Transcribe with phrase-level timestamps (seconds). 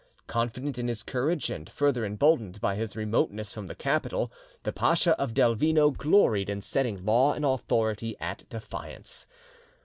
[0.25, 4.31] Confident in his courage, and further emboldened by his remoteness from the capital,
[4.63, 9.27] the Pacha of Delvino gloried in setting law and authority at defiance.